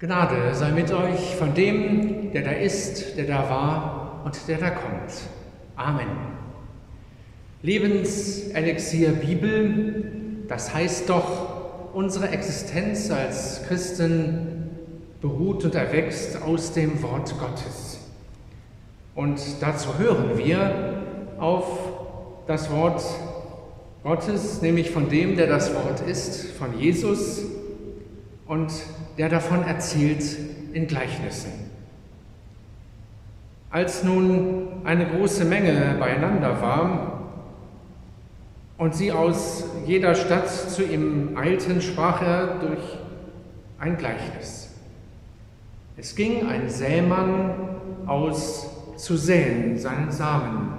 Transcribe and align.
Gnade 0.00 0.54
sei 0.54 0.70
mit 0.70 0.90
euch 0.92 1.36
von 1.36 1.52
dem, 1.52 2.32
der 2.32 2.40
da 2.40 2.52
ist, 2.52 3.18
der 3.18 3.26
da 3.26 3.50
war 3.50 4.22
und 4.24 4.48
der 4.48 4.56
da 4.56 4.70
kommt. 4.70 5.12
Amen. 5.76 6.08
Lebenselixier 7.60 9.10
Bibel, 9.10 10.44
das 10.48 10.72
heißt 10.72 11.10
doch, 11.10 11.92
unsere 11.92 12.30
Existenz 12.30 13.10
als 13.10 13.62
Christen 13.68 14.70
beruht 15.20 15.66
und 15.66 15.74
erwächst 15.74 16.40
aus 16.40 16.72
dem 16.72 17.02
Wort 17.02 17.34
Gottes. 17.38 17.98
Und 19.14 19.38
dazu 19.60 19.98
hören 19.98 20.38
wir 20.38 21.02
auf 21.38 21.78
das 22.46 22.70
Wort 22.70 23.02
Gottes, 24.02 24.62
nämlich 24.62 24.92
von 24.92 25.10
dem, 25.10 25.36
der 25.36 25.46
das 25.46 25.74
Wort 25.74 26.00
ist, 26.08 26.52
von 26.52 26.78
Jesus 26.78 27.42
und 28.46 28.72
der 29.18 29.28
davon 29.28 29.62
erzählt 29.62 30.24
in 30.72 30.86
Gleichnissen. 30.86 31.50
Als 33.70 34.02
nun 34.02 34.68
eine 34.84 35.06
große 35.06 35.44
Menge 35.44 35.96
beieinander 35.98 36.60
war 36.60 37.20
und 38.78 38.94
sie 38.94 39.12
aus 39.12 39.64
jeder 39.86 40.14
Stadt 40.14 40.48
zu 40.48 40.82
ihm 40.82 41.36
eilten, 41.36 41.80
sprach 41.80 42.22
er 42.22 42.58
durch 42.60 42.98
ein 43.78 43.96
Gleichnis. 43.96 44.70
Es 45.96 46.14
ging 46.14 46.46
ein 46.48 46.68
Sämann 46.68 47.54
aus 48.06 48.66
zu 48.96 49.16
säen 49.16 49.78
seinen 49.78 50.10
Samen. 50.10 50.72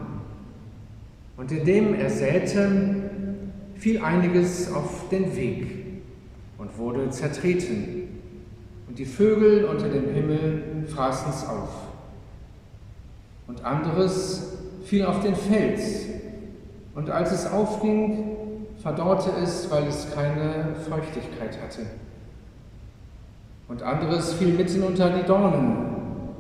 Und 1.38 1.52
indem 1.52 1.94
er 1.96 2.10
säte, 2.10 3.10
fiel 3.76 4.02
einiges 4.02 4.72
auf 4.72 5.10
den 5.10 5.36
Weg 5.36 5.68
und 6.58 6.78
wurde 6.78 7.10
zertreten 7.10 8.01
und 8.92 9.00
die 9.00 9.06
Vögel 9.06 9.64
unter 9.64 9.88
dem 9.88 10.14
Himmel 10.14 10.86
fraßen 10.86 11.30
es 11.30 11.48
auf. 11.48 11.70
Und 13.48 13.64
anderes 13.64 14.58
fiel 14.84 15.06
auf 15.06 15.22
den 15.22 15.34
Fels, 15.34 16.08
und 16.94 17.10
als 17.10 17.32
es 17.32 17.50
aufging, 17.50 18.36
verdorrte 18.82 19.30
es, 19.42 19.72
weil 19.72 19.88
es 19.88 20.14
keine 20.14 20.76
Feuchtigkeit 20.90 21.58
hatte. 21.64 21.86
Und 23.70 23.82
anderes 23.82 24.34
fiel 24.34 24.50
mitten 24.50 24.84
unter 24.84 25.10
die 25.10 25.24
Dornen, 25.24 25.86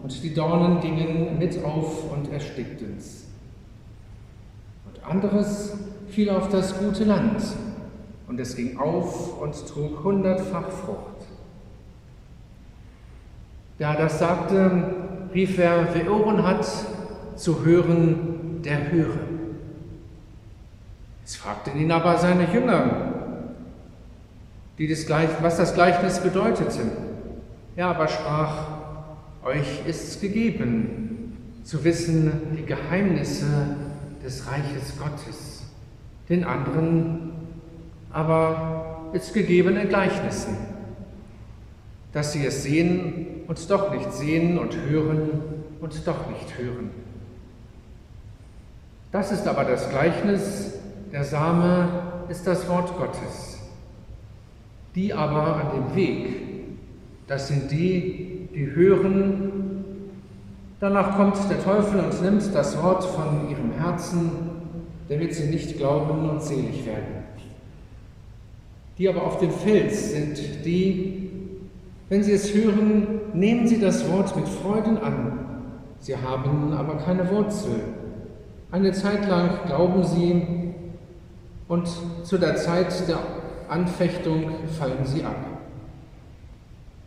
und 0.03 0.21
die 0.21 0.33
Dornen 0.33 0.81
gingen 0.81 1.39
mit 1.39 1.63
auf 1.63 2.11
und 2.11 2.33
erstickten 2.33 2.97
es. 2.97 3.27
Und 4.91 5.09
anderes 5.09 5.77
fiel 6.09 6.30
auf 6.30 6.49
das 6.49 6.77
gute 6.77 7.05
Land, 7.05 7.41
und 8.27 8.38
es 8.41 8.58
ging 8.58 8.77
auf 8.77 9.41
und 9.41 9.55
trug 9.69 10.03
hundertfach 10.03 10.69
Frucht. 10.69 11.11
Da 13.81 13.95
das 13.95 14.19
sagte, 14.19 14.83
rief 15.33 15.57
er, 15.57 15.87
wer 15.95 16.11
Ohren 16.11 16.45
hat, 16.45 16.67
zu 17.35 17.65
hören, 17.65 18.61
der 18.63 18.91
höre. 18.91 19.17
Es 21.25 21.35
fragten 21.35 21.79
ihn 21.79 21.91
aber 21.91 22.19
seine 22.19 22.53
Jünger, 22.53 23.13
die 24.77 24.87
das 24.87 25.07
Gleich, 25.07 25.29
was 25.41 25.57
das 25.57 25.73
Gleichnis 25.73 26.19
bedeutete. 26.19 26.81
Er 27.75 27.87
aber 27.87 28.07
sprach, 28.07 28.67
euch 29.43 29.81
ist 29.87 30.09
es 30.09 30.21
gegeben, 30.21 31.35
zu 31.63 31.83
wissen 31.83 32.55
die 32.55 32.65
Geheimnisse 32.67 33.77
des 34.23 34.45
Reiches 34.45 34.99
Gottes. 34.99 35.63
Den 36.29 36.43
anderen 36.43 37.31
aber 38.11 39.09
ist 39.13 39.33
gegeben 39.33 39.75
in 39.75 39.89
Gleichnissen, 39.89 40.55
dass 42.13 42.33
sie 42.33 42.45
es 42.45 42.61
sehen 42.61 43.41
und 43.52 43.69
doch 43.69 43.91
nicht 43.91 44.13
sehen 44.13 44.57
und 44.57 44.77
hören 44.88 45.30
und 45.81 46.07
doch 46.07 46.30
nicht 46.30 46.57
hören. 46.57 46.89
Das 49.11 49.33
ist 49.33 49.45
aber 49.45 49.65
das 49.65 49.89
Gleichnis, 49.89 50.76
der 51.11 51.26
Same 51.26 51.89
ist 52.30 52.48
das 52.48 52.70
Wort 52.70 52.98
Gottes. 52.98 53.59
Die 54.95 55.14
aber 55.14 55.58
an 55.58 55.71
dem 55.76 55.95
Weg, 55.98 56.27
das 57.27 57.49
sind 57.49 57.70
die, 57.70 58.48
die 58.55 58.71
hören, 58.73 59.83
danach 60.80 61.17
kommt 61.17 61.36
der 61.49 61.61
Teufel 61.61 61.99
und 61.99 62.21
nimmt 62.21 62.55
das 62.55 62.81
Wort 62.81 63.03
von 63.03 63.49
ihrem 63.49 63.73
Herzen, 63.73 64.31
damit 65.09 65.36
sie 65.36 65.49
nicht 65.49 65.76
glauben 65.76 66.30
und 66.30 66.42
selig 66.42 66.86
werden. 66.86 67.26
Die 68.97 69.09
aber 69.09 69.23
auf 69.23 69.39
dem 69.39 69.52
Fels 69.52 70.14
sind 70.14 70.37
die, 70.64 71.30
wenn 72.08 72.23
sie 72.23 72.31
es 72.31 72.53
hören, 72.53 73.20
nehmen 73.33 73.67
sie 73.67 73.80
das 73.80 74.09
Wort 74.11 74.36
mit 74.36 74.47
Freuden 74.47 74.97
an. 74.97 75.39
Sie 75.99 76.15
haben 76.15 76.73
aber 76.73 76.95
keine 76.97 77.30
Wurzel. 77.30 77.81
Eine 78.71 78.92
Zeit 78.92 79.27
lang 79.27 79.65
glauben 79.65 80.03
sie 80.03 80.73
und 81.67 81.89
zu 82.23 82.37
der 82.37 82.55
Zeit 82.55 83.08
der 83.08 83.20
Anfechtung 83.70 84.52
fallen 84.77 85.05
sie 85.05 85.23
ab. 85.23 85.45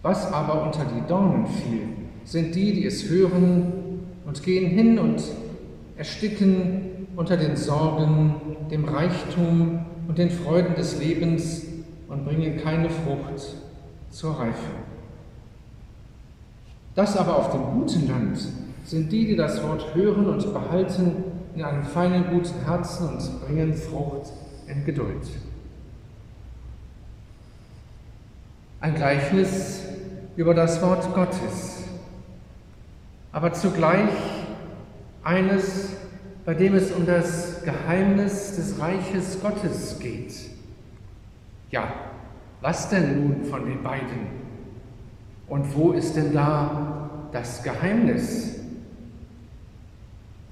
Was 0.02 0.32
aber 0.32 0.62
unter 0.62 0.84
die 0.84 1.06
Dornen 1.08 1.46
fiel, 1.46 1.88
sind 2.24 2.54
die, 2.54 2.72
die 2.72 2.86
es 2.86 3.08
hören 3.08 4.00
und 4.26 4.42
gehen 4.42 4.70
hin 4.70 4.98
und 4.98 5.22
ersticken 5.96 7.08
unter 7.16 7.36
den 7.36 7.56
Sorgen, 7.56 8.34
dem 8.70 8.84
Reichtum 8.84 9.86
und 10.08 10.18
den 10.18 10.30
Freuden 10.30 10.74
des 10.74 10.98
Lebens 10.98 11.66
und 12.08 12.24
bringen 12.24 12.58
keine 12.62 12.90
Frucht 12.90 13.56
zur 14.10 14.38
Reife. 14.38 14.70
Das 16.94 17.16
aber 17.16 17.36
auf 17.36 17.50
dem 17.50 17.64
guten 17.72 18.08
Land 18.08 18.38
sind 18.84 19.10
die, 19.10 19.26
die 19.26 19.36
das 19.36 19.62
Wort 19.62 19.94
hören 19.94 20.26
und 20.26 20.52
behalten 20.52 21.24
in 21.56 21.62
einem 21.62 21.84
feinen, 21.84 22.30
guten 22.30 22.64
Herzen 22.64 23.08
und 23.08 23.46
bringen 23.46 23.74
Frucht 23.74 24.32
in 24.66 24.84
Geduld. 24.84 25.28
Ein 28.80 28.94
Gleichnis 28.94 29.82
über 30.36 30.54
das 30.54 30.80
Wort 30.82 31.12
Gottes, 31.14 31.84
aber 33.32 33.52
zugleich 33.52 34.10
eines, 35.22 35.90
bei 36.44 36.54
dem 36.54 36.74
es 36.74 36.92
um 36.92 37.06
das 37.06 37.62
Geheimnis 37.64 38.56
des 38.56 38.78
Reiches 38.78 39.40
Gottes 39.40 39.98
geht. 39.98 40.34
Ja, 41.70 41.92
was 42.60 42.88
denn 42.90 43.28
nun 43.28 43.44
von 43.44 43.64
den 43.64 43.82
beiden? 43.82 44.43
Und 45.54 45.72
wo 45.76 45.92
ist 45.92 46.16
denn 46.16 46.32
da 46.32 47.28
das 47.30 47.62
Geheimnis? 47.62 48.56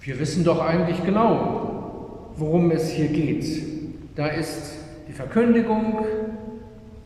Wir 0.01 0.21
wissen 0.21 0.45
doch 0.45 0.65
eigentlich 0.65 1.05
genau, 1.05 2.31
worum 2.37 2.71
es 2.71 2.89
hier 2.89 3.09
geht. 3.09 3.45
Da 4.15 4.29
ist 4.29 4.75
die 5.09 5.13
Verkündigung 5.13 6.05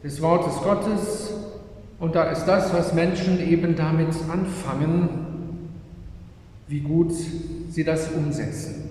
des 0.04 0.20
Wortes 0.20 0.56
Gottes 0.62 1.32
und 1.98 2.14
da 2.14 2.24
ist 2.24 2.44
das, 2.44 2.70
was 2.74 2.92
Menschen 2.92 3.40
eben 3.40 3.74
damit 3.76 4.14
anfangen, 4.30 5.70
wie 6.68 6.80
gut 6.80 7.14
sie 7.70 7.82
das 7.82 8.10
umsetzen. 8.10 8.90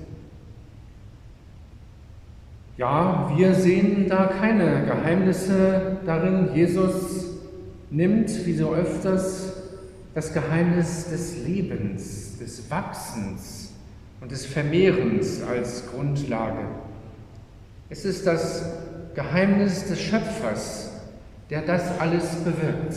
Ja, 2.75 3.31
wir 3.35 3.53
sehen 3.53 4.07
da 4.09 4.31
keine 4.39 4.83
Geheimnisse 4.87 5.97
darin. 6.07 6.49
Jesus 6.55 7.24
nimmt, 7.91 8.45
wie 8.45 8.53
so 8.53 8.73
öfters, 8.73 9.53
das 10.13 10.33
Geheimnis 10.33 11.09
des 11.09 11.45
Lebens, 11.45 12.37
des 12.39 12.69
Wachsens 12.69 13.73
und 14.21 14.31
des 14.31 14.45
Vermehrens 14.45 15.41
als 15.43 15.87
Grundlage. 15.87 16.65
Es 17.89 18.05
ist 18.05 18.25
das 18.25 18.65
Geheimnis 19.13 19.85
des 19.87 19.99
Schöpfers, 20.01 20.91
der 21.49 21.61
das 21.61 21.99
alles 21.99 22.35
bewirkt. 22.37 22.95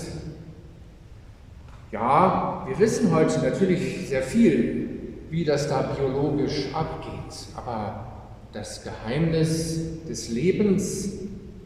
Ja, 1.91 2.64
wir 2.67 2.79
wissen 2.79 3.11
heute 3.14 3.41
natürlich 3.41 4.08
sehr 4.08 4.23
viel, 4.23 4.88
wie 5.31 5.44
das 5.44 5.69
da 5.69 5.82
biologisch 5.82 6.67
abgeht, 6.73 7.34
aber 7.56 8.06
das 8.52 8.82
Geheimnis 8.82 10.05
des 10.08 10.31
Lebens 10.31 11.11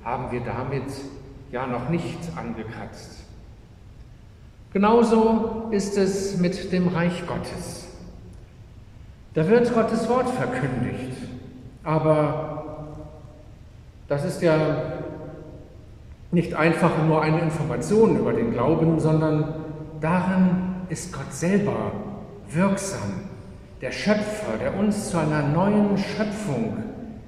haben 0.04 0.32
wir 0.32 0.40
damit 0.40 0.84
ja 1.52 1.66
noch 1.66 1.88
nicht 1.90 2.19
angekratzt. 2.34 3.25
Genauso 4.72 5.69
ist 5.70 5.99
es 5.99 6.38
mit 6.38 6.72
dem 6.72 6.88
Reich 6.88 7.26
Gottes. 7.26 7.87
Da 9.34 9.46
wird 9.49 9.72
Gottes 9.72 10.08
Wort 10.08 10.28
verkündigt, 10.31 11.16
aber 11.84 12.87
das 14.08 14.25
ist 14.25 14.43
ja 14.43 14.56
nicht 16.31 16.54
einfach 16.54 16.90
nur 17.06 17.22
eine 17.22 17.40
Information 17.40 18.19
über 18.19 18.32
den 18.32 18.52
Glauben, 18.52 18.99
sondern 18.99 19.54
darin 20.00 20.75
ist 20.88 21.12
Gott 21.12 21.32
selber 21.32 21.93
wirksam, 22.49 23.20
der 23.82 23.93
Schöpfer, 23.93 24.58
der 24.58 24.76
uns 24.76 25.10
zu 25.10 25.19
einer 25.19 25.43
neuen 25.43 25.99
Schöpfung 25.99 26.78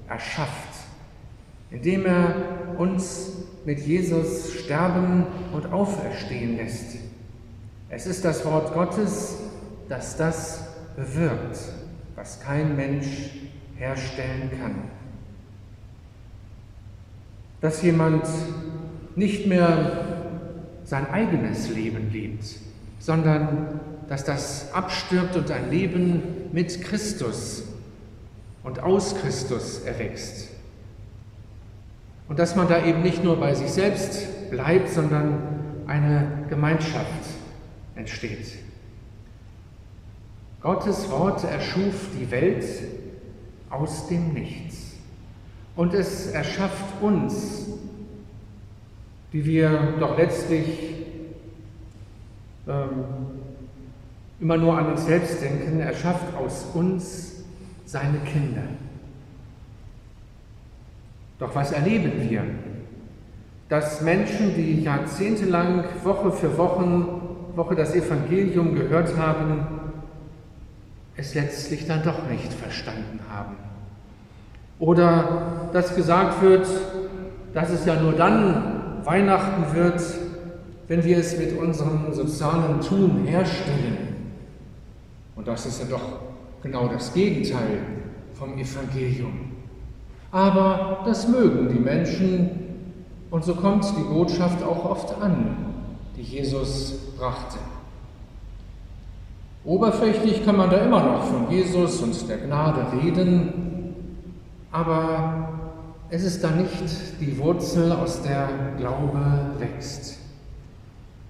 erschafft, 0.07 0.74
indem 1.75 2.05
er 2.05 2.35
uns 2.77 3.33
mit 3.65 3.79
Jesus 3.79 4.53
sterben 4.53 5.25
und 5.51 5.73
auferstehen 5.73 6.55
lässt, 6.55 6.97
Es 7.89 8.07
ist 8.07 8.25
das 8.25 8.43
Wort 8.45 8.73
Gottes, 8.73 9.37
das 9.89 10.17
das 10.17 10.63
bewirkt, 10.95 11.59
was 12.15 12.39
kein 12.39 12.75
Mensch 12.75 13.31
herstellen 13.77 14.49
kann. 14.59 14.75
Dass 17.61 17.81
jemand 17.81 18.25
nicht 19.15 19.45
mehr 19.47 20.05
sein 20.83 21.09
eigenes 21.09 21.69
Leben 21.69 22.11
lebt, 22.11 22.45
sondern 22.99 23.79
dass 24.07 24.23
das 24.23 24.73
abstirbt 24.73 25.35
und 25.35 25.51
ein 25.51 25.69
Leben 25.69 26.21
mit 26.51 26.81
Christus 26.81 27.63
und 28.63 28.79
aus 28.79 29.15
Christus 29.15 29.81
erwächst. 29.83 30.54
Und 32.27 32.39
dass 32.39 32.55
man 32.55 32.67
da 32.67 32.83
eben 32.83 33.01
nicht 33.01 33.23
nur 33.23 33.39
bei 33.39 33.53
sich 33.53 33.71
selbst 33.71 34.49
bleibt, 34.49 34.89
sondern 34.89 35.83
eine 35.87 36.45
Gemeinschaft 36.49 37.05
entsteht. 37.95 38.47
Gottes 40.61 41.09
Wort 41.11 41.43
erschuf 41.43 42.09
die 42.19 42.31
Welt 42.31 42.65
aus 43.69 44.07
dem 44.07 44.33
Nichts. 44.33 44.93
Und 45.75 45.93
es 45.93 46.27
erschafft 46.27 47.01
uns, 47.01 47.67
die 49.31 49.45
wir 49.45 49.93
doch 49.99 50.17
letztlich 50.17 50.95
ähm, 52.67 53.03
immer 54.39 54.57
nur 54.57 54.77
an 54.77 54.91
uns 54.91 55.05
selbst 55.05 55.41
denken, 55.41 55.79
er 55.79 55.93
schafft 55.93 56.35
aus 56.35 56.65
uns 56.73 57.43
seine 57.85 58.19
Kinder. 58.19 58.63
Doch 61.39 61.53
was 61.55 61.71
erleben 61.71 62.29
wir? 62.29 62.43
Dass 63.69 64.01
Menschen, 64.01 64.55
die 64.55 64.81
jahrzehntelang 64.81 65.83
Woche 66.03 66.31
für 66.31 66.57
Woche, 66.57 67.07
Woche 67.55 67.75
das 67.75 67.95
Evangelium 67.95 68.75
gehört 68.75 69.17
haben, 69.17 69.65
es 71.17 71.33
letztlich 71.33 71.87
dann 71.87 72.03
doch 72.03 72.27
nicht 72.29 72.51
verstanden 72.53 73.19
haben. 73.29 73.55
Oder 74.79 75.69
dass 75.73 75.95
gesagt 75.95 76.41
wird, 76.41 76.67
dass 77.53 77.69
es 77.69 77.85
ja 77.85 77.95
nur 77.99 78.13
dann 78.13 79.01
Weihnachten 79.05 79.75
wird, 79.75 80.01
wenn 80.87 81.03
wir 81.03 81.17
es 81.17 81.37
mit 81.37 81.57
unserem 81.57 82.13
sozialen 82.13 82.81
Tun 82.81 83.25
herstellen. 83.25 83.97
Und 85.35 85.47
das 85.47 85.65
ist 85.65 85.79
ja 85.79 85.85
doch 85.89 86.19
genau 86.61 86.87
das 86.87 87.13
Gegenteil 87.13 87.79
vom 88.33 88.57
Evangelium. 88.57 89.51
Aber 90.35 90.99
das 91.05 91.29
mögen 91.29 91.69
die 91.69 91.79
Menschen 91.79 92.49
und 93.31 93.45
so 93.45 93.55
kommt 93.55 93.85
die 93.97 94.03
Botschaft 94.03 94.61
auch 94.63 94.83
oft 94.83 95.21
an, 95.21 95.55
die 96.17 96.23
Jesus 96.23 97.13
brachte. 97.17 97.57
Oberflächlich 99.63 100.43
kann 100.43 100.57
man 100.57 100.69
da 100.69 100.79
immer 100.79 101.01
noch 101.01 101.23
von 101.23 101.49
Jesus 101.49 102.01
und 102.01 102.27
der 102.27 102.39
Gnade 102.39 102.85
reden, 103.01 103.93
aber 104.73 105.53
es 106.09 106.25
ist 106.25 106.43
da 106.43 106.51
nicht 106.51 106.83
die 107.21 107.39
Wurzel, 107.39 107.93
aus 107.93 108.21
der 108.21 108.49
Glaube 108.77 109.21
wächst. 109.57 110.19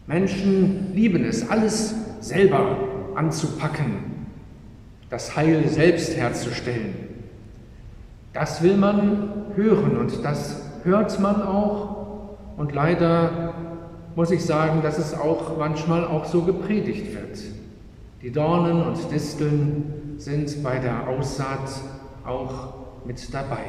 Menschen 0.07 0.95
lieben 0.95 1.23
es, 1.25 1.47
alles 1.47 1.93
selber 2.21 2.75
anzupacken, 3.13 3.97
das 5.11 5.35
Heil 5.35 5.67
selbst 5.67 6.17
herzustellen. 6.17 7.14
Das 8.35 8.61
will 8.61 8.75
man 8.75 9.29
hören 9.55 9.95
und 9.95 10.25
das 10.25 10.61
hört 10.83 11.21
man 11.21 11.41
auch. 11.41 12.27
Und 12.57 12.73
leider 12.73 13.53
muss 14.13 14.29
ich 14.29 14.43
sagen, 14.43 14.81
dass 14.81 14.97
es 14.97 15.13
auch 15.13 15.57
manchmal 15.57 16.05
auch 16.05 16.25
so 16.25 16.41
gepredigt 16.41 17.13
wird. 17.13 17.39
Die 18.21 18.31
Dornen 18.33 18.83
und 18.83 19.09
Disteln 19.09 20.15
sind 20.17 20.61
bei 20.61 20.79
der 20.79 21.07
Aussaat 21.07 21.69
auch 22.25 22.73
mit 23.05 23.33
dabei. 23.33 23.67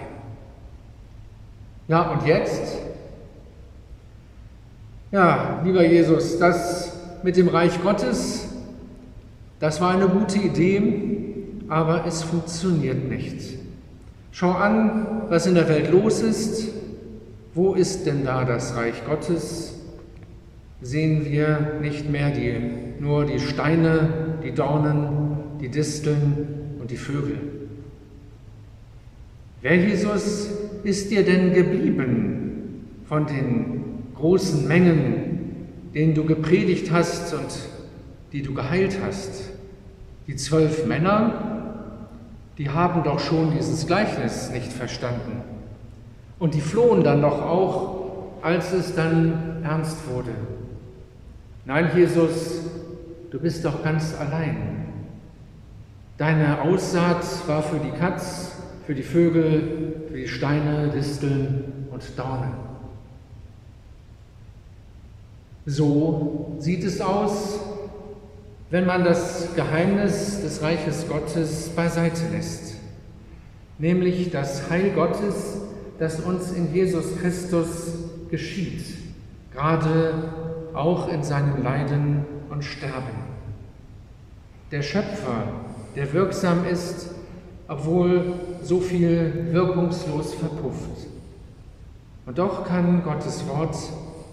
Ja, 1.87 2.11
und 2.11 2.27
jetzt? 2.27 2.77
Ja, 5.13 5.61
lieber 5.65 5.87
Jesus, 5.87 6.41
das 6.41 6.93
mit 7.23 7.37
dem 7.37 7.47
Reich 7.49 7.81
Gottes, 7.85 8.49
das 9.61 9.81
war 9.81 9.93
eine 9.93 10.09
gute 10.09 10.39
Idee, 10.39 11.55
aber 11.69 12.05
es 12.05 12.25
funktioniert 12.25 13.09
nicht. 13.09 13.66
Schau 14.39 14.51
an, 14.51 15.07
was 15.31 15.47
in 15.47 15.55
der 15.55 15.67
Welt 15.67 15.91
los 15.91 16.21
ist. 16.21 16.69
Wo 17.55 17.73
ist 17.73 18.05
denn 18.05 18.27
da 18.27 18.45
das 18.45 18.77
Reich 18.77 19.03
Gottes? 19.07 19.81
Sehen 20.83 21.25
wir 21.25 21.79
nicht 21.81 22.11
mehr 22.11 22.31
die, 22.33 23.01
nur 23.01 23.25
die 23.25 23.41
Steine, 23.41 24.37
die 24.45 24.53
Dornen, 24.53 25.39
die 25.59 25.71
Disteln 25.71 26.77
und 26.79 26.91
die 26.91 26.99
Vögel. 26.99 27.39
Wer 29.63 29.77
Jesus 29.77 30.51
ist 30.85 31.11
dir 31.11 31.25
denn 31.25 31.55
geblieben 31.55 32.85
von 33.09 33.27
den 33.27 34.03
großen 34.17 34.69
Mengen, 34.69 35.69
denen 35.95 36.13
du 36.13 36.27
gepredigt 36.27 36.91
hast 36.91 37.33
und 37.33 37.59
die 38.35 38.43
du 38.43 38.53
geheilt 38.53 38.99
hast? 39.03 39.49
Die 40.27 40.37
zwölf 40.37 40.85
Männer, 40.85 41.56
die 42.59 42.71
haben 42.71 43.03
doch 43.03 43.21
schon 43.21 43.53
dieses 43.53 43.87
Gleichnis 43.87 44.51
nicht 44.51 44.73
verstanden. 44.73 45.43
Und 46.39 46.55
die 46.55 46.61
flohen 46.61 47.05
dann 47.05 47.23
doch 47.23 47.43
auch, 47.43 48.43
als 48.43 48.73
es 48.73 48.95
dann 48.95 49.63
ernst 49.63 50.09
wurde. 50.09 50.31
Nein, 51.65 51.91
Jesus, 51.95 52.63
du 53.31 53.41
bist 53.41 53.65
doch 53.65 53.83
ganz 53.83 54.15
allein. 54.19 54.87
Deine 56.17 56.63
Aussaat 56.63 57.25
war 57.47 57.63
für 57.63 57.79
die 57.79 57.91
Katz, 57.91 58.53
für 58.87 58.95
die 58.95 59.03
Vögel, 59.03 60.05
für 60.09 60.17
die 60.17 60.29
Steine, 60.29 60.89
Disteln 60.89 61.89
und 61.91 62.03
Dornen. 62.17 62.53
So 65.67 66.57
sieht 66.61 66.85
es 66.85 67.01
aus, 67.01 67.59
wenn 68.71 68.87
man 68.87 69.05
das 69.05 69.55
Geheimnis 69.55 70.43
des 70.43 70.63
Reiches 70.63 71.09
Gottes 71.09 71.69
beiseite 71.71 72.23
lässt, 72.33 72.75
nämlich 73.79 74.31
das 74.31 74.69
Heil 74.71 74.91
Gottes, 74.91 75.59
das 75.99 76.21
uns 76.21 76.53
in 76.53 76.75
Jesus 76.75 77.17
Christus 77.21 77.95
geschieht, 78.31 78.85
gerade 79.53 80.33
auch 80.75 81.09
in 81.09 81.23
seinem 81.23 81.63
Leiden 81.63 82.25
und 82.51 82.65
Sterben. 82.65 83.25
Der 84.73 84.83
Schöpfer, 84.83 85.45
der 85.95 86.13
wirksam 86.13 86.67
ist, 86.67 87.11
obwohl 87.69 88.35
so 88.63 88.81
viel 88.81 89.49
wirkungslos 89.53 90.35
verpufft. 90.35 91.07
Und 92.27 92.39
doch 92.39 92.67
kann 92.67 93.05
Gottes 93.05 93.47
Wort 93.49 93.77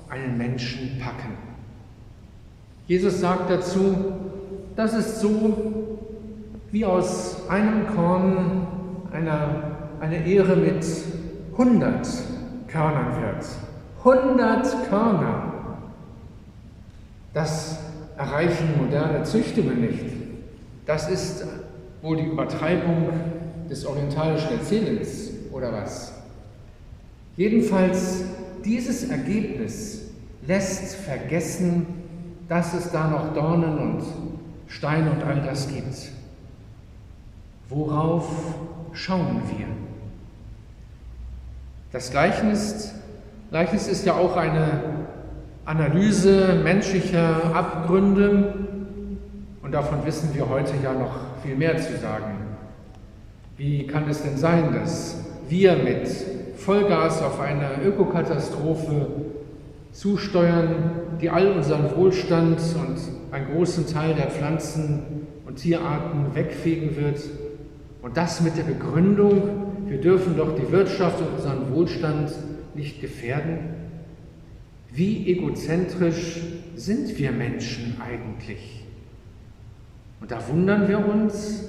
einen 0.10 0.38
Menschen 0.38 1.00
packen. 1.00 1.53
Jesus 2.88 3.22
sagt 3.22 3.50
dazu, 3.50 3.96
das 4.76 4.94
ist 4.94 5.22
so, 5.22 5.92
wie 6.72 6.86
aus 6.86 7.38
einem 7.50 7.88
Korn 7.96 8.68
einer, 9.12 9.78
eine 10.00 10.26
Ehre 10.26 10.56
mit 10.56 10.86
100 11.54 12.08
Körnern 12.68 13.22
wird. 13.22 13.46
100 14.00 14.90
Körner. 14.90 15.54
Das 17.34 17.78
erreichen 18.18 18.70
moderne 18.78 19.24
Züchtungen 19.24 19.82
nicht. 19.82 20.06
Das 20.86 21.10
ist 21.10 21.46
wohl 22.02 22.18
die 22.18 22.26
Übertreibung 22.26 23.10
des 23.70 23.86
orientalischen 23.86 24.52
Erzählens 24.58 25.30
oder 25.52 25.72
was? 25.72 26.14
Jedenfalls, 27.38 28.24
dieses 28.66 29.10
Ergebnis 29.10 30.02
lässt 30.46 30.96
vergessen, 30.96 32.03
dass 32.54 32.76
es 32.76 32.92
da 32.92 33.08
noch 33.08 33.34
Dornen 33.34 33.80
und 33.80 34.04
Steine 34.68 35.10
und 35.10 35.24
all 35.24 35.42
das 35.42 35.68
gibt. 35.68 36.12
Worauf 37.68 38.30
schauen 38.92 39.42
wir? 39.58 39.66
Das 41.92 42.12
Gleichnis, 42.12 42.94
Gleichnis 43.50 43.88
ist 43.88 44.06
ja 44.06 44.14
auch 44.14 44.38
eine 44.38 44.84
Analyse 45.66 46.62
menschlicher 46.64 47.56
Abgründe 47.56 48.54
und 49.64 49.72
davon 49.72 50.06
wissen 50.06 50.30
wir 50.36 50.48
heute 50.48 50.74
ja 50.84 50.94
noch 50.94 51.16
viel 51.42 51.56
mehr 51.56 51.78
zu 51.78 51.98
sagen. 51.98 52.36
Wie 53.58 53.88
kann 53.88 54.08
es 54.08 54.22
denn 54.22 54.38
sein, 54.38 54.72
dass 54.80 55.16
wir 55.50 55.76
mit 55.78 56.08
Vollgas 56.58 57.20
auf 57.24 57.40
eine 57.40 57.82
Ökokatastrophe 57.84 59.08
zusteuern, 59.94 61.18
die 61.22 61.30
all 61.30 61.52
unseren 61.52 61.96
Wohlstand 61.96 62.60
und 62.76 62.98
einen 63.32 63.54
großen 63.54 63.88
Teil 63.88 64.16
der 64.16 64.30
Pflanzen 64.30 65.28
und 65.46 65.56
Tierarten 65.56 66.36
wegfegen 66.36 66.98
wird? 66.98 67.22
Und 68.02 68.18
das 68.18 68.42
mit 68.42 68.58
der 68.58 68.64
Begründung, 68.64 69.86
wir 69.88 70.02
dürfen 70.02 70.36
doch 70.36 70.56
die 70.56 70.70
Wirtschaft 70.72 71.22
und 71.22 71.38
unseren 71.38 71.74
Wohlstand 71.74 72.32
nicht 72.76 73.00
gefährden? 73.00 73.84
wie 74.94 75.28
egozentrisch 75.28 76.40
sind 76.76 77.18
wir 77.18 77.32
Menschen 77.32 77.98
eigentlich? 78.00 78.86
Und 80.22 80.32
da 80.32 80.48
wundern 80.48 80.88
wir 80.88 81.06
uns, 81.06 81.66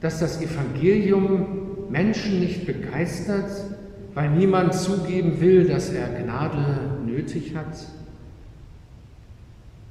dass 0.00 0.20
das 0.20 0.40
Evangelium 0.42 1.88
Menschen 1.90 2.40
nicht 2.40 2.66
begeistert, 2.66 3.50
weil 4.14 4.30
niemand 4.30 4.74
zugeben 4.74 5.40
will, 5.40 5.66
dass 5.66 5.90
er 5.90 6.08
Gnade 6.22 6.98
nötig 7.10 7.54
hat. 7.54 7.86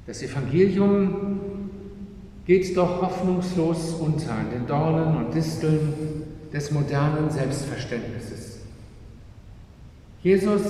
Das 0.06 0.22
Evangelium 0.22 1.40
geht 2.46 2.76
doch 2.76 3.02
hoffnungslos 3.02 3.94
unter 3.94 4.40
in 4.40 4.50
den 4.50 4.66
Dornen 4.66 5.16
und 5.16 5.34
Disteln 5.34 5.92
des 6.52 6.70
modernen 6.72 7.30
Selbstverständnisses. 7.30 8.58
Jesus 10.22 10.62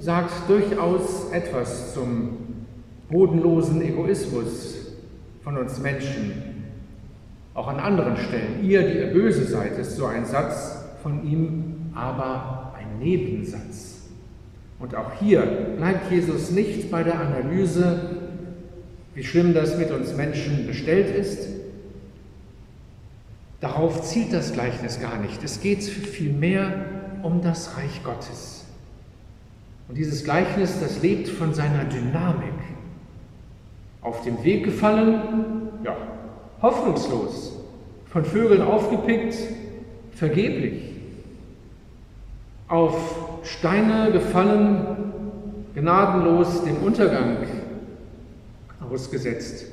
sagt 0.00 0.48
durchaus 0.48 1.30
etwas 1.30 1.94
zum 1.94 2.38
bodenlosen 3.08 3.80
Egoismus 3.82 4.86
von 5.44 5.56
uns 5.56 5.78
Menschen. 5.80 6.32
Auch 7.54 7.68
an 7.68 7.78
anderen 7.78 8.16
Stellen. 8.16 8.64
Ihr, 8.64 8.82
die 8.82 8.98
ihr 8.98 9.12
böse 9.12 9.44
seid, 9.44 9.78
ist 9.78 9.96
so 9.96 10.06
ein 10.06 10.24
Satz 10.24 10.84
von 11.02 11.24
ihm, 11.26 11.92
aber 11.94 12.74
ein 12.76 12.98
Nebensatz. 12.98 13.91
Und 14.82 14.96
auch 14.96 15.12
hier 15.20 15.42
bleibt 15.76 16.10
Jesus 16.10 16.50
nicht 16.50 16.90
bei 16.90 17.04
der 17.04 17.20
Analyse, 17.20 18.00
wie 19.14 19.22
schlimm 19.22 19.54
das 19.54 19.78
mit 19.78 19.92
uns 19.92 20.16
Menschen 20.16 20.66
bestellt 20.66 21.14
ist. 21.14 21.48
Darauf 23.60 24.02
zielt 24.02 24.32
das 24.32 24.52
Gleichnis 24.52 25.00
gar 25.00 25.18
nicht. 25.18 25.40
Es 25.44 25.60
geht 25.60 25.84
vielmehr 25.84 26.84
um 27.22 27.42
das 27.42 27.76
Reich 27.76 28.02
Gottes. 28.02 28.64
Und 29.88 29.98
dieses 29.98 30.24
Gleichnis, 30.24 30.80
das 30.80 31.00
lebt 31.00 31.28
von 31.28 31.54
seiner 31.54 31.84
Dynamik. 31.84 32.48
Auf 34.00 34.24
dem 34.24 34.42
Weg 34.42 34.64
gefallen, 34.64 35.68
ja, 35.84 35.96
hoffnungslos, 36.60 37.52
von 38.06 38.24
Vögeln 38.24 38.62
aufgepickt, 38.62 39.36
vergeblich. 40.10 40.82
Auf 42.72 43.28
Steine 43.42 44.10
gefallen, 44.12 45.12
gnadenlos 45.74 46.64
dem 46.64 46.78
Untergang 46.78 47.36
ausgesetzt. 48.90 49.66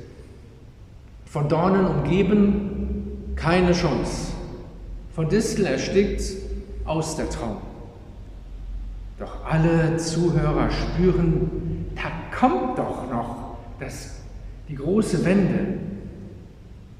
Von 1.24 1.48
Dornen 1.48 1.86
umgeben, 1.86 3.32
keine 3.36 3.72
Chance. 3.72 4.32
Von 5.14 5.30
Distel 5.30 5.64
erstickt, 5.64 6.20
aus 6.84 7.16
der 7.16 7.30
Traum. 7.30 7.56
Doch 9.18 9.46
alle 9.46 9.96
Zuhörer 9.96 10.68
spüren, 10.70 11.86
da 11.94 12.36
kommt 12.38 12.78
doch 12.78 13.10
noch 13.10 13.56
das, 13.78 14.16
die 14.68 14.74
große 14.74 15.24
Wende. 15.24 15.78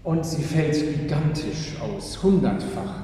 Und 0.02 0.24
sie 0.24 0.42
fällt 0.42 0.76
gigantisch 0.98 1.74
aus, 1.82 2.22
hundertfach. 2.22 3.02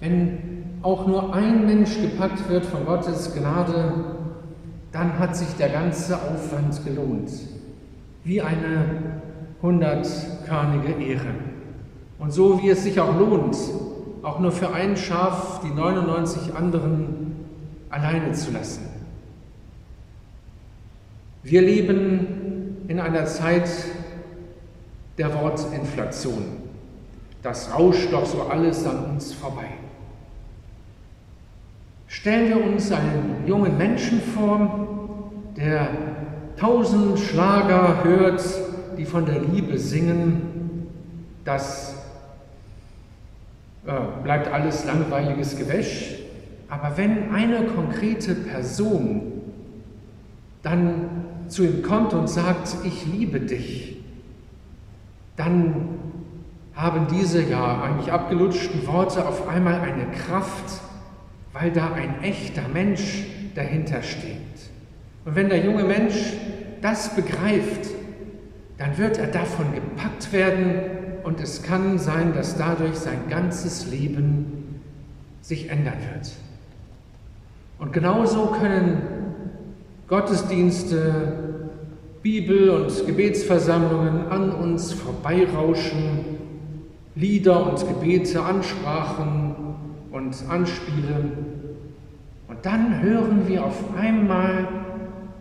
Wenn 0.00 0.61
auch 0.82 1.06
nur 1.06 1.34
ein 1.34 1.66
Mensch 1.66 2.00
gepackt 2.00 2.48
wird 2.48 2.66
von 2.66 2.84
Gottes 2.84 3.34
Gnade, 3.34 3.92
dann 4.90 5.18
hat 5.18 5.36
sich 5.36 5.48
der 5.56 5.70
ganze 5.70 6.16
Aufwand 6.16 6.84
gelohnt 6.84 7.30
wie 8.24 8.40
eine 8.40 9.20
hundertkörnige 9.62 10.92
Ehre. 10.92 11.34
Und 12.18 12.32
so 12.32 12.62
wie 12.62 12.70
es 12.70 12.84
sich 12.84 13.00
auch 13.00 13.18
lohnt, 13.18 13.56
auch 14.22 14.38
nur 14.38 14.52
für 14.52 14.72
ein 14.72 14.96
Schaf 14.96 15.60
die 15.64 15.74
99 15.74 16.54
anderen 16.54 17.46
alleine 17.90 18.32
zu 18.32 18.52
lassen. 18.52 18.88
Wir 21.42 21.62
leben 21.62 22.84
in 22.86 23.00
einer 23.00 23.24
Zeit 23.26 23.68
der 25.18 25.34
Wortinflation. 25.34 26.44
Das 27.42 27.76
rauscht 27.76 28.12
doch 28.12 28.24
so 28.24 28.42
alles 28.42 28.86
an 28.86 29.04
uns 29.06 29.32
vorbei. 29.32 29.66
Stellen 32.12 32.50
wir 32.50 32.62
uns 32.62 32.92
einen 32.92 33.46
jungen 33.46 33.78
Menschen 33.78 34.20
vor, 34.20 35.30
der 35.56 35.88
tausend 36.58 37.18
Schlager 37.18 38.04
hört, 38.04 38.44
die 38.98 39.06
von 39.06 39.24
der 39.24 39.40
Liebe 39.40 39.78
singen, 39.78 40.88
das 41.46 41.94
äh, 43.86 43.92
bleibt 44.22 44.52
alles 44.52 44.84
langweiliges 44.84 45.56
Gewäsch. 45.56 46.16
Aber 46.68 46.98
wenn 46.98 47.34
eine 47.34 47.64
konkrete 47.64 48.34
Person 48.34 49.32
dann 50.62 51.24
zu 51.48 51.64
ihm 51.64 51.82
kommt 51.82 52.12
und 52.12 52.28
sagt, 52.28 52.76
ich 52.84 53.06
liebe 53.06 53.40
dich, 53.40 53.96
dann 55.36 55.88
haben 56.74 57.06
diese 57.10 57.42
ja 57.42 57.80
eigentlich 57.80 58.12
abgelutschten 58.12 58.86
Worte 58.86 59.26
auf 59.26 59.48
einmal 59.48 59.80
eine 59.80 60.04
Kraft, 60.10 60.82
weil 61.52 61.70
da 61.70 61.92
ein 61.92 62.22
echter 62.22 62.68
Mensch 62.72 63.26
dahinter 63.54 64.02
steht. 64.02 64.36
Und 65.24 65.36
wenn 65.36 65.48
der 65.48 65.64
junge 65.64 65.84
Mensch 65.84 66.34
das 66.80 67.14
begreift, 67.14 67.88
dann 68.78 68.98
wird 68.98 69.18
er 69.18 69.28
davon 69.28 69.72
gepackt 69.74 70.32
werden 70.32 70.74
und 71.22 71.40
es 71.40 71.62
kann 71.62 71.98
sein, 71.98 72.32
dass 72.34 72.56
dadurch 72.56 72.96
sein 72.96 73.28
ganzes 73.28 73.86
Leben 73.90 74.80
sich 75.40 75.70
ändern 75.70 75.98
wird. 76.12 76.32
Und 77.78 77.92
genauso 77.92 78.46
können 78.46 79.02
Gottesdienste, 80.08 81.60
Bibel 82.22 82.70
und 82.70 83.06
Gebetsversammlungen 83.06 84.28
an 84.28 84.52
uns 84.52 84.92
vorbeirauschen, 84.92 86.24
Lieder 87.14 87.70
und 87.70 87.86
Gebete, 87.86 88.42
Ansprachen 88.42 89.51
und 90.12 90.36
Anspielen. 90.48 91.32
Und 92.46 92.64
dann 92.64 93.02
hören 93.02 93.48
wir 93.48 93.64
auf 93.64 93.96
einmal 93.96 94.68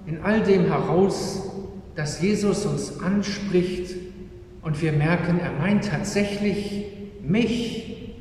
in 0.05 0.21
all 0.23 0.41
dem 0.41 0.65
heraus, 0.65 1.51
dass 1.95 2.21
Jesus 2.21 2.65
uns 2.65 2.99
anspricht 3.01 3.95
und 4.61 4.81
wir 4.81 4.93
merken, 4.93 5.39
er 5.39 5.51
meint 5.51 5.89
tatsächlich 5.89 6.85
mich. 7.21 8.15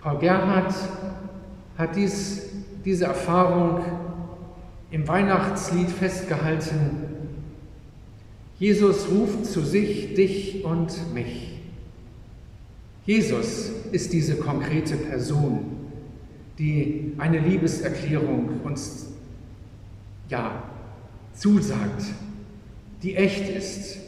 Paul 0.00 0.18
Gerhard 0.18 0.74
hat 1.78 1.96
dies, 1.96 2.50
diese 2.84 3.06
Erfahrung 3.06 3.82
im 4.90 5.08
Weihnachtslied 5.08 5.88
festgehalten. 5.88 7.12
Jesus 8.58 9.08
ruft 9.10 9.46
zu 9.46 9.62
sich 9.62 10.14
dich 10.14 10.64
und 10.64 11.14
mich. 11.14 11.51
Jesus 13.04 13.70
ist 13.90 14.12
diese 14.12 14.36
konkrete 14.36 14.96
Person, 14.96 15.72
die 16.58 17.14
eine 17.18 17.38
Liebeserklärung 17.40 18.60
uns 18.62 19.08
ja, 20.28 20.62
zusagt, 21.34 22.04
die 23.02 23.16
echt 23.16 23.48
ist, 23.48 23.98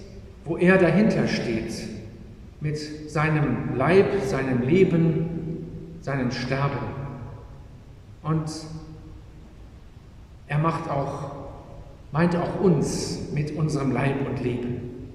wo 0.44 0.56
er 0.56 0.78
dahinter 0.78 1.26
steht, 1.26 1.72
mit 2.60 3.10
seinem 3.10 3.76
Leib, 3.76 4.06
seinem 4.24 4.62
Leben, 4.62 5.96
seinem 6.00 6.30
Sterben. 6.30 6.78
Und 8.22 8.50
er 10.46 10.58
macht 10.58 10.88
auch, 10.88 11.32
meint 12.12 12.36
auch 12.36 12.60
uns 12.60 13.32
mit 13.34 13.56
unserem 13.56 13.90
Leib 13.90 14.26
und 14.26 14.42
Leben. 14.42 15.10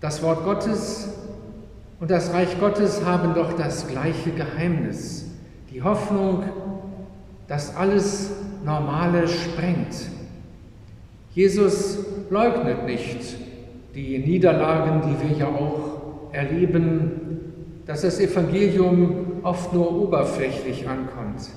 Das 0.00 0.22
Wort 0.22 0.44
Gottes 0.44 1.08
und 2.00 2.10
das 2.10 2.32
Reich 2.32 2.58
Gottes 2.58 3.04
haben 3.04 3.34
doch 3.34 3.52
das 3.54 3.86
gleiche 3.86 4.30
Geheimnis, 4.30 5.26
die 5.72 5.82
Hoffnung, 5.82 6.44
dass 7.46 7.76
alles 7.76 8.30
Normale 8.64 9.28
sprengt. 9.28 9.94
Jesus 11.34 11.98
leugnet 12.30 12.86
nicht 12.86 13.36
die 13.94 14.18
Niederlagen, 14.18 15.02
die 15.02 15.28
wir 15.28 15.38
ja 15.38 15.46
auch 15.46 16.32
erleben, 16.32 17.12
dass 17.86 18.02
das 18.02 18.18
Evangelium 18.18 19.42
oft 19.42 19.72
nur 19.72 19.92
oberflächlich 20.02 20.88
ankommt. 20.88 21.50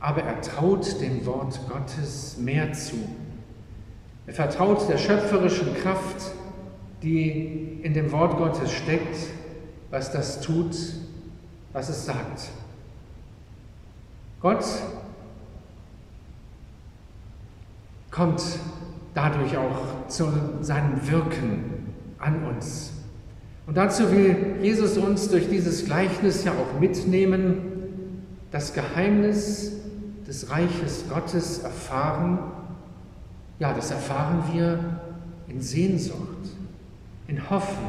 Aber 0.00 0.22
er 0.22 0.40
traut 0.40 1.00
dem 1.00 1.24
Wort 1.26 1.60
Gottes 1.68 2.38
mehr 2.38 2.72
zu. 2.72 2.96
Er 4.26 4.34
vertraut 4.34 4.88
der 4.88 4.98
schöpferischen 4.98 5.74
Kraft, 5.74 6.32
die 7.02 7.78
in 7.82 7.92
dem 7.92 8.10
Wort 8.12 8.38
Gottes 8.38 8.72
steckt, 8.72 9.16
was 9.94 10.10
das 10.10 10.40
tut, 10.40 10.74
was 11.72 11.88
es 11.88 12.04
sagt. 12.04 12.50
Gott 14.40 14.64
kommt 18.10 18.42
dadurch 19.14 19.56
auch 19.56 20.08
zu 20.08 20.26
seinem 20.62 21.08
Wirken 21.08 21.94
an 22.18 22.44
uns. 22.44 22.90
Und 23.68 23.76
dazu 23.76 24.10
will 24.10 24.56
Jesus 24.60 24.98
uns 24.98 25.28
durch 25.28 25.48
dieses 25.48 25.84
Gleichnis 25.84 26.42
ja 26.42 26.50
auch 26.50 26.80
mitnehmen, 26.80 28.24
das 28.50 28.74
Geheimnis 28.74 29.74
des 30.26 30.50
Reiches 30.50 31.04
Gottes 31.08 31.60
erfahren 31.60 32.40
Ja, 33.60 33.72
das 33.72 33.92
erfahren 33.92 34.42
wir 34.52 35.00
in 35.46 35.60
Sehnsucht, 35.60 36.48
in 37.28 37.48
Hoffen, 37.48 37.86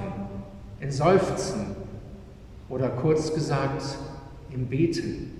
in 0.80 0.92
Seufzen 0.92 1.76
oder 2.70 2.90
kurz 2.90 3.34
gesagt 3.34 3.84
im 4.52 4.68
Beten. 4.68 5.32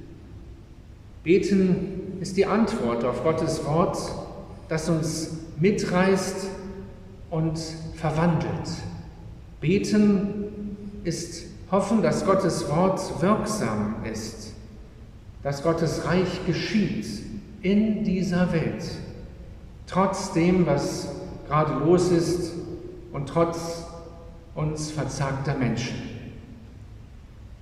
Beten 1.24 2.18
ist 2.22 2.38
die 2.38 2.46
Antwort 2.46 3.04
auf 3.04 3.24
Gottes 3.24 3.66
Wort, 3.66 3.98
das 4.70 4.90
uns 4.90 5.32
mitreißt 5.60 6.48
und 7.32 7.60
verwandelt. 7.96 8.70
Beten 9.60 10.46
ist 11.04 11.46
hoffen, 11.72 12.02
dass 12.02 12.26
Gottes 12.26 12.70
Wort 12.70 13.22
wirksam 13.22 13.96
ist, 14.12 14.54
dass 15.42 15.64
Gottes 15.64 16.06
Reich 16.06 16.46
geschieht 16.46 17.08
in 17.62 18.04
dieser 18.04 18.52
Welt, 18.52 18.86
trotz 19.88 20.32
dem, 20.34 20.68
was 20.68 21.10
gerade 21.48 21.74
los 21.86 22.12
ist 22.12 22.54
und 23.12 23.28
trotz 23.28 23.84
uns 24.54 24.92
verzagter 24.92 25.56
Menschen. 25.56 26.15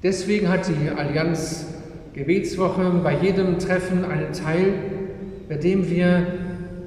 Deswegen 0.04 0.50
hat 0.50 0.68
die 0.68 0.90
Allianz 0.90 1.66
Gebetswoche 2.14 2.92
bei 3.02 3.18
jedem 3.18 3.58
Treffen 3.58 4.04
einen 4.04 4.34
Teil, 4.34 4.74
bei 5.48 5.56
dem 5.56 5.90
wir 5.90 6.28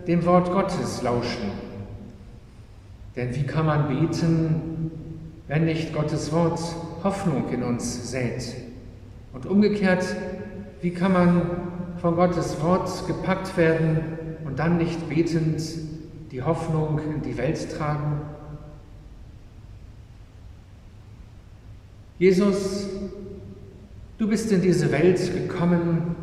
dem 0.07 0.27
Wort 0.27 0.53
Gottes 0.53 1.03
lauschen. 1.03 1.51
Denn 3.17 3.35
wie 3.35 3.45
kann 3.45 3.65
man 3.65 3.89
beten, 3.89 4.91
wenn 5.49 5.65
nicht 5.65 5.95
Gottes 5.95 6.31
Wort 6.31 6.61
Hoffnung 7.03 7.49
in 7.51 7.63
uns 7.63 8.11
sät? 8.11 8.55
Und 9.33 9.47
umgekehrt, 9.47 10.05
wie 10.83 10.91
kann 10.91 11.15
man 11.15 11.43
von 12.03 12.17
Gottes 12.17 12.63
Wort 12.63 12.91
gepackt 13.07 13.57
werden 13.57 14.01
und 14.45 14.59
dann 14.59 14.77
nicht 14.77 15.09
betend 15.09 15.63
die 16.31 16.43
Hoffnung 16.43 17.01
in 17.15 17.23
die 17.23 17.39
Welt 17.39 17.67
tragen? 17.79 18.21
Jesus, 22.19 22.87
du 24.17 24.27
bist 24.27 24.51
in 24.51 24.63
diese 24.63 24.91
Welt 24.91 25.21
gekommen, 25.35 26.17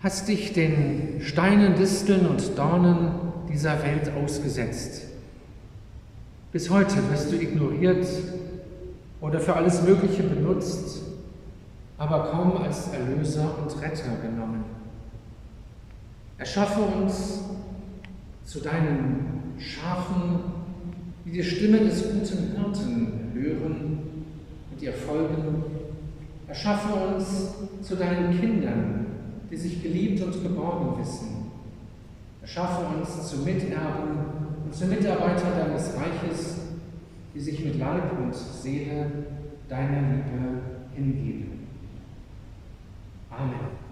hast 0.00 0.26
dich 0.26 0.52
den 0.52 1.20
Steinen, 1.20 1.76
Disteln 1.76 2.26
und 2.26 2.58
Dornen 2.58 3.12
dieser 3.48 3.80
Welt 3.84 4.10
ausgesetzt. 4.20 5.04
Bis 6.50 6.68
heute 6.70 6.96
wirst 7.08 7.30
du 7.30 7.36
ignoriert 7.36 8.04
oder 9.20 9.38
für 9.38 9.54
alles 9.54 9.82
Mögliche 9.82 10.24
benutzt, 10.24 11.02
aber 11.96 12.24
kaum 12.24 12.56
als 12.56 12.88
Erlöser 12.88 13.54
und 13.62 13.80
Retter 13.80 14.16
genommen. 14.22 14.64
Erschaffe 16.36 16.80
uns 16.80 17.42
zu 18.44 18.58
deinen 18.58 19.54
Schafen, 19.58 20.40
die 21.24 21.30
die 21.30 21.44
Stimme 21.44 21.78
des 21.78 22.02
guten 22.02 22.56
Hirten 22.56 23.30
hören 23.32 24.05
und 24.76 24.82
ihr 24.82 24.92
folgen. 24.92 25.64
Erschaffe 26.46 26.92
uns 26.92 27.54
zu 27.80 27.96
deinen 27.96 28.38
Kindern, 28.38 29.06
die 29.50 29.56
sich 29.56 29.82
geliebt 29.82 30.22
und 30.22 30.42
geborgen 30.42 31.00
wissen. 31.00 31.50
Erschaffe 32.42 32.84
uns 32.96 33.28
zu 33.28 33.38
Miterben 33.38 34.18
und 34.64 34.74
zu 34.74 34.86
Mitarbeitern 34.86 35.58
deines 35.58 35.94
Reiches, 35.96 36.58
die 37.34 37.40
sich 37.40 37.64
mit 37.64 37.78
Leib 37.78 38.12
und 38.18 38.34
Seele 38.34 39.06
deiner 39.68 40.02
Liebe 40.02 40.60
hingeben. 40.94 41.66
Amen. 43.30 43.85